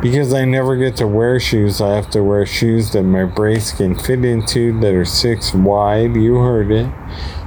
Because 0.00 0.32
I 0.32 0.46
never 0.46 0.76
get 0.76 0.96
to 0.96 1.06
wear 1.06 1.38
shoes, 1.38 1.82
I 1.82 1.94
have 1.94 2.08
to 2.10 2.24
wear 2.24 2.46
shoes 2.46 2.92
that 2.92 3.02
my 3.02 3.24
brace 3.24 3.70
can 3.72 3.98
fit 3.98 4.24
into 4.24 4.80
that 4.80 4.94
are 4.94 5.04
six 5.04 5.52
wide. 5.52 6.14
You 6.14 6.36
heard 6.36 6.70
it. 6.70 6.90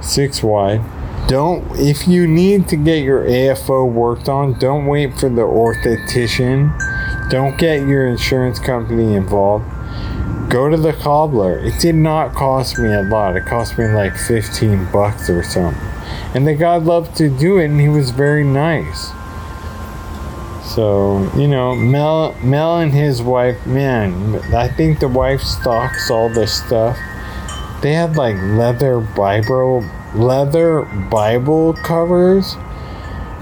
Six 0.00 0.40
wide. 0.40 0.80
Don't, 1.26 1.64
if 1.80 2.06
you 2.06 2.28
need 2.28 2.68
to 2.68 2.76
get 2.76 3.02
your 3.02 3.24
AFO 3.24 3.90
worked 3.90 4.28
on, 4.28 4.56
don't 4.58 4.86
wait 4.86 5.18
for 5.18 5.28
the 5.28 5.42
orthotician. 5.42 6.78
Don't 7.30 7.56
get 7.56 7.86
your 7.86 8.06
insurance 8.06 8.58
company 8.58 9.14
involved. 9.14 9.64
Go 10.50 10.68
to 10.68 10.76
the 10.76 10.92
cobbler. 10.92 11.58
It 11.58 11.80
did 11.80 11.94
not 11.94 12.34
cost 12.34 12.78
me 12.78 12.92
a 12.92 13.02
lot. 13.02 13.36
It 13.36 13.46
cost 13.46 13.78
me 13.78 13.86
like 13.86 14.16
15 14.16 14.90
bucks 14.92 15.30
or 15.30 15.42
something. 15.42 15.80
And 16.34 16.46
the 16.46 16.54
guy 16.54 16.76
loved 16.76 17.16
to 17.16 17.28
do 17.28 17.58
it 17.58 17.66
and 17.66 17.80
he 17.80 17.88
was 17.88 18.10
very 18.10 18.44
nice. 18.44 19.10
So, 20.74 21.30
you 21.36 21.46
know, 21.46 21.74
Mel 21.74 22.34
Mel 22.42 22.78
and 22.78 22.92
his 22.92 23.22
wife, 23.22 23.64
man, 23.66 24.34
I 24.54 24.68
think 24.68 24.98
the 24.98 25.08
wife 25.08 25.40
stocks 25.40 26.10
all 26.10 26.28
this 26.28 26.52
stuff. 26.52 26.98
They 27.82 27.92
had 27.92 28.16
like 28.16 28.36
leather 28.36 29.00
Bible 29.00 29.84
leather 30.14 30.82
Bible 30.82 31.74
covers. 31.74 32.56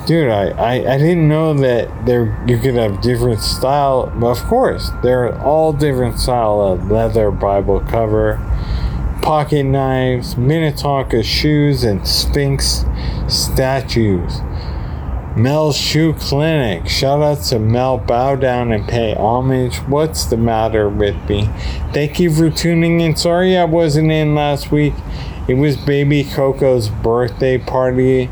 Dude, 0.06 0.30
I, 0.30 0.48
I, 0.48 0.94
I 0.94 0.98
didn't 0.98 1.28
know 1.28 1.54
that 1.54 2.06
there 2.06 2.44
you 2.48 2.58
could 2.58 2.74
have 2.74 3.00
different 3.00 3.40
style, 3.40 4.12
but 4.16 4.36
of 4.36 4.42
course, 4.44 4.90
they're 5.00 5.40
all 5.40 5.72
different 5.72 6.18
style 6.18 6.60
of 6.60 6.90
leather 6.90 7.30
Bible 7.30 7.80
cover, 7.80 8.36
pocket 9.22 9.62
knives, 9.62 10.36
Minnetonka 10.36 11.22
shoes, 11.22 11.84
and 11.84 12.06
Sphinx 12.06 12.84
statues. 13.28 14.40
Mel's 15.36 15.76
Shoe 15.76 16.12
Clinic. 16.14 16.88
Shout 16.88 17.22
out 17.22 17.42
to 17.44 17.58
Mel. 17.58 17.96
Bow 17.96 18.36
down 18.36 18.72
and 18.72 18.86
pay 18.86 19.14
homage. 19.14 19.76
What's 19.78 20.26
the 20.26 20.36
matter 20.36 20.88
with 20.90 21.16
me? 21.28 21.48
Thank 21.92 22.20
you 22.20 22.30
for 22.30 22.50
tuning 22.50 23.00
in. 23.00 23.16
Sorry 23.16 23.56
I 23.56 23.64
wasn't 23.64 24.10
in 24.10 24.34
last 24.34 24.70
week. 24.70 24.92
It 25.48 25.54
was 25.54 25.76
baby 25.76 26.24
Coco's 26.24 26.88
birthday 26.88 27.56
party 27.56 28.28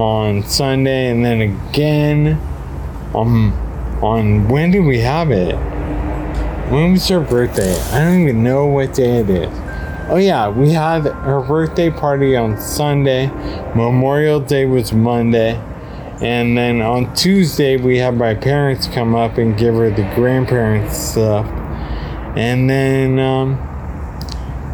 on 0.00 0.42
Sunday, 0.44 1.10
and 1.10 1.24
then 1.24 1.40
again 1.40 2.40
um, 3.14 3.52
on 4.02 4.48
when 4.48 4.70
did 4.70 4.80
we 4.80 4.98
have 5.00 5.30
it? 5.30 5.54
When 6.70 6.92
was 6.92 7.06
her 7.08 7.20
birthday? 7.20 7.78
I 7.92 8.04
don't 8.04 8.22
even 8.22 8.42
know 8.42 8.66
what 8.66 8.94
day 8.94 9.18
it 9.18 9.30
is. 9.30 9.50
Oh 10.08 10.16
yeah, 10.16 10.48
we 10.48 10.70
had 10.70 11.04
her 11.04 11.40
birthday 11.40 11.90
party 11.90 12.36
on 12.36 12.60
Sunday. 12.60 13.26
Memorial 13.74 14.40
Day 14.40 14.66
was 14.66 14.92
Monday. 14.92 15.54
And 16.20 16.56
then 16.56 16.82
on 16.82 17.14
Tuesday, 17.14 17.76
we 17.76 17.98
had 17.98 18.16
my 18.16 18.34
parents 18.34 18.86
come 18.86 19.14
up 19.14 19.38
and 19.38 19.56
give 19.56 19.74
her 19.74 19.90
the 19.90 20.02
grandparents 20.14 20.98
stuff. 20.98 21.46
And 22.36 22.68
then, 22.68 23.18
um, 23.18 23.58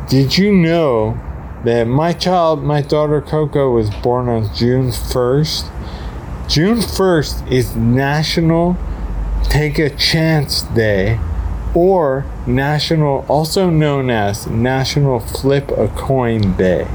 did 0.08 0.36
you 0.36 0.52
know 0.52 1.20
that 1.66 1.84
my 1.84 2.12
child, 2.12 2.62
my 2.62 2.80
daughter 2.80 3.20
Coco, 3.20 3.72
was 3.72 3.90
born 3.90 4.28
on 4.28 4.54
June 4.54 4.90
1st? 4.90 5.68
June 6.48 6.78
1st 6.78 7.50
is 7.50 7.74
National 7.74 8.76
Take 9.42 9.76
a 9.80 9.90
Chance 9.90 10.62
Day, 10.62 11.18
or 11.74 12.24
National, 12.46 13.26
also 13.26 13.68
known 13.68 14.10
as 14.10 14.46
National 14.46 15.18
Flip 15.18 15.68
a 15.72 15.88
Coin 15.88 16.56
Day. 16.56 16.86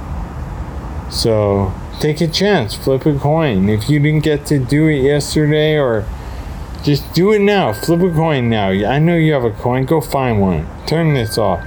So, 1.10 1.74
take 2.00 2.22
a 2.22 2.28
chance, 2.28 2.74
flip 2.74 3.06
a 3.06 3.20
coin. 3.20 3.68
If 3.68 3.90
you 3.90 4.00
didn't 4.00 4.24
get 4.24 4.46
to 4.46 4.58
do 4.58 4.88
it 4.88 5.02
yesterday, 5.02 5.78
or 5.78 6.06
just 6.82 7.14
do 7.14 7.34
it 7.34 7.40
now, 7.40 7.74
flip 7.74 8.00
a 8.00 8.10
coin 8.14 8.50
now. 8.50 8.70
I 8.70 9.00
know 9.00 9.18
you 9.18 9.34
have 9.34 9.44
a 9.44 9.52
coin, 9.52 9.84
go 9.84 10.00
find 10.00 10.40
one. 10.40 10.66
Turn 10.88 11.14
this 11.14 11.38
off. 11.38 11.62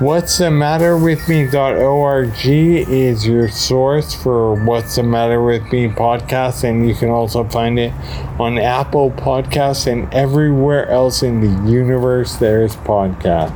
What's 0.00 0.38
the 0.38 0.48
matter 0.48 0.96
with 0.96 1.28
me.org 1.28 2.32
is 2.46 3.26
your 3.26 3.48
source 3.48 4.14
for 4.14 4.54
What's 4.54 4.94
the 4.94 5.02
Matter 5.02 5.42
with 5.42 5.72
Me 5.72 5.88
podcast, 5.88 6.62
and 6.62 6.88
you 6.88 6.94
can 6.94 7.08
also 7.08 7.42
find 7.42 7.80
it 7.80 7.92
on 8.38 8.58
Apple 8.58 9.10
Podcasts 9.10 9.90
and 9.90 10.12
everywhere 10.14 10.88
else 10.88 11.24
in 11.24 11.40
the 11.40 11.68
universe 11.68 12.36
there's 12.36 12.76
podcast. 12.76 13.50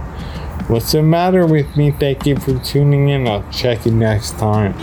What's 0.69 0.91
the 0.91 1.03
matter 1.05 1.47
with 1.47 1.77
me? 1.77 1.93
Thank 1.93 2.27
you 2.27 2.37
for 2.37 2.59
tuning 2.59 3.09
in. 3.09 3.29
I'll 3.29 3.49
check 3.53 3.87
you 3.87 3.93
next 3.93 4.33
time. 4.33 4.75